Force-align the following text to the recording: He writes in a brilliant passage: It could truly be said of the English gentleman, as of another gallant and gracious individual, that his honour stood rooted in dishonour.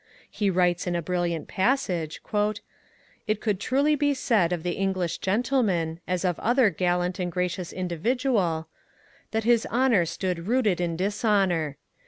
He 0.31 0.49
writes 0.49 0.87
in 0.87 0.95
a 0.95 1.01
brilliant 1.03 1.47
passage: 1.47 2.23
It 3.27 3.39
could 3.39 3.59
truly 3.59 3.93
be 3.93 4.15
said 4.15 4.51
of 4.51 4.63
the 4.63 4.71
English 4.71 5.19
gentleman, 5.19 5.99
as 6.07 6.25
of 6.25 6.39
another 6.39 6.71
gallant 6.71 7.19
and 7.19 7.31
gracious 7.31 7.71
individual, 7.71 8.67
that 9.29 9.43
his 9.43 9.67
honour 9.67 10.07
stood 10.07 10.47
rooted 10.47 10.81
in 10.81 10.97
dishonour. 10.97 11.77